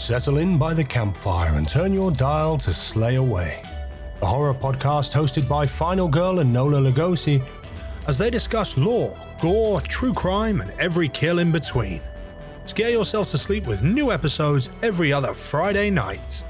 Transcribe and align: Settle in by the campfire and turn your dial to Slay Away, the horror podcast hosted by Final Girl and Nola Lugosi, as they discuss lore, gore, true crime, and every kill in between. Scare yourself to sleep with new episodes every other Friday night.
Settle 0.00 0.38
in 0.38 0.56
by 0.56 0.72
the 0.72 0.82
campfire 0.82 1.58
and 1.58 1.68
turn 1.68 1.92
your 1.92 2.10
dial 2.10 2.56
to 2.56 2.72
Slay 2.72 3.16
Away, 3.16 3.62
the 4.20 4.26
horror 4.26 4.54
podcast 4.54 5.12
hosted 5.12 5.46
by 5.46 5.66
Final 5.66 6.08
Girl 6.08 6.38
and 6.38 6.50
Nola 6.50 6.80
Lugosi, 6.80 7.44
as 8.08 8.16
they 8.16 8.30
discuss 8.30 8.78
lore, 8.78 9.14
gore, 9.42 9.82
true 9.82 10.14
crime, 10.14 10.62
and 10.62 10.70
every 10.80 11.06
kill 11.06 11.38
in 11.38 11.52
between. 11.52 12.00
Scare 12.64 12.88
yourself 12.88 13.26
to 13.28 13.38
sleep 13.38 13.66
with 13.66 13.82
new 13.82 14.10
episodes 14.10 14.70
every 14.82 15.12
other 15.12 15.34
Friday 15.34 15.90
night. 15.90 16.44